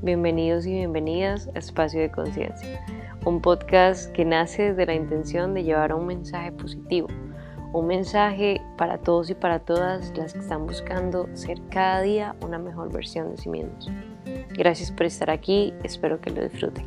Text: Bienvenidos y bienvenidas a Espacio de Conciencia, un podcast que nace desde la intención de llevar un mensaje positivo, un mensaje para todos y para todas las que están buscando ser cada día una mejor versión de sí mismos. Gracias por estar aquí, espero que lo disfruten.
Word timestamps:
Bienvenidos 0.00 0.64
y 0.64 0.74
bienvenidas 0.74 1.50
a 1.56 1.58
Espacio 1.58 2.00
de 2.00 2.08
Conciencia, 2.08 2.84
un 3.24 3.40
podcast 3.42 4.12
que 4.12 4.24
nace 4.24 4.70
desde 4.70 4.86
la 4.86 4.94
intención 4.94 5.54
de 5.54 5.64
llevar 5.64 5.92
un 5.92 6.06
mensaje 6.06 6.52
positivo, 6.52 7.08
un 7.72 7.88
mensaje 7.88 8.60
para 8.76 8.98
todos 8.98 9.28
y 9.28 9.34
para 9.34 9.58
todas 9.58 10.16
las 10.16 10.34
que 10.34 10.38
están 10.38 10.66
buscando 10.66 11.28
ser 11.34 11.60
cada 11.70 12.02
día 12.02 12.36
una 12.42 12.60
mejor 12.60 12.92
versión 12.92 13.32
de 13.32 13.38
sí 13.38 13.48
mismos. 13.48 13.90
Gracias 14.50 14.92
por 14.92 15.06
estar 15.06 15.30
aquí, 15.30 15.74
espero 15.82 16.20
que 16.20 16.30
lo 16.30 16.44
disfruten. 16.44 16.86